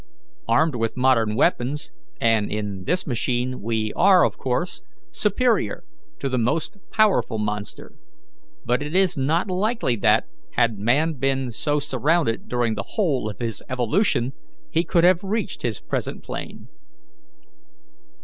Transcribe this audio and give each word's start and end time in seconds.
Armed 0.47 0.73
with 0.75 0.97
modern 0.97 1.35
weapons, 1.35 1.91
and 2.19 2.51
in 2.51 2.85
this 2.85 3.05
machine, 3.05 3.61
we 3.61 3.93
are, 3.95 4.23
of 4.25 4.35
course, 4.35 4.81
superior 5.11 5.83
to 6.17 6.27
the 6.27 6.39
most 6.39 6.75
powerful 6.89 7.37
monster; 7.37 7.93
but 8.65 8.81
it 8.81 8.95
is 8.95 9.15
not 9.15 9.51
likely 9.51 9.95
that, 9.95 10.23
had 10.53 10.79
man 10.79 11.13
been 11.13 11.51
so 11.51 11.79
surrounded 11.79 12.47
during 12.47 12.73
the 12.73 12.93
whole 12.97 13.29
of 13.29 13.37
his 13.37 13.61
evolution, 13.69 14.33
he 14.71 14.83
could 14.83 15.03
have 15.03 15.23
reached 15.23 15.61
his 15.61 15.79
present 15.79 16.23
plane." 16.23 16.67